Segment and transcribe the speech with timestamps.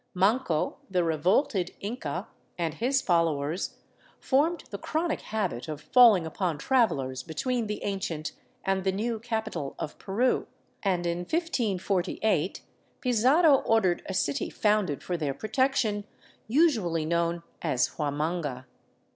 [0.15, 3.77] Manco, the revolted Inca, and his followers
[4.19, 8.31] formed the chronic habit of falling upon travelers be tween the ancient
[8.65, 10.47] and the new capital of Peru,
[10.81, 12.63] and in 1548
[12.99, 16.05] Pizarro ordered a city founded for their protection,
[16.47, 18.65] usually known as Hua manga.